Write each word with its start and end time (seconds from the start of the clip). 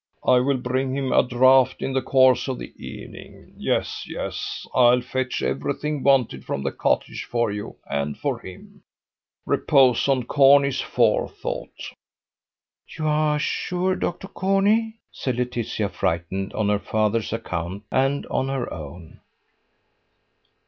I 0.25 0.39
will 0.39 0.57
bring 0.57 0.97
him 0.97 1.11
a 1.11 1.21
draught 1.21 1.79
in 1.79 1.93
the 1.93 2.01
course 2.01 2.47
of 2.47 2.57
the 2.57 2.73
evening. 2.75 3.53
Yes, 3.55 4.05
yes, 4.07 4.65
I'll 4.73 5.01
fetch 5.01 5.43
everything 5.43 6.01
wanted 6.01 6.43
from 6.43 6.63
the 6.63 6.71
cottage 6.71 7.23
for 7.25 7.51
you 7.51 7.75
and 7.87 8.17
for 8.17 8.39
him. 8.39 8.81
Repose 9.45 10.07
on 10.07 10.23
Corney's 10.23 10.81
forethought." 10.81 11.93
"You 12.97 13.05
are 13.05 13.37
sure, 13.37 13.95
Dr. 13.95 14.27
Corney?" 14.29 14.95
said 15.11 15.35
Laetitia, 15.37 15.89
frightened 15.89 16.51
on 16.55 16.69
her 16.69 16.79
father's 16.79 17.31
account 17.31 17.83
and 17.91 18.25
on 18.25 18.47
her 18.49 18.73
own. 18.73 19.19